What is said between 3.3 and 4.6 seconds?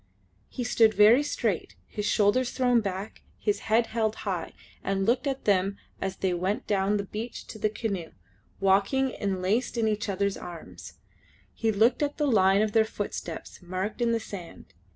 his head held high,